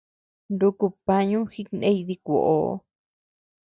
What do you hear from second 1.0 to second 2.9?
pañu jikney dikuoʼoo.